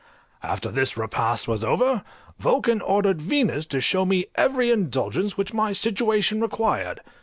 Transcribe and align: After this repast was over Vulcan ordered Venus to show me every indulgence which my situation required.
After 0.41 0.71
this 0.71 0.97
repast 0.97 1.47
was 1.47 1.63
over 1.63 2.03
Vulcan 2.39 2.81
ordered 2.81 3.21
Venus 3.21 3.67
to 3.67 3.79
show 3.79 4.03
me 4.03 4.25
every 4.33 4.71
indulgence 4.71 5.37
which 5.37 5.53
my 5.53 5.73
situation 5.73 6.41
required. 6.41 7.01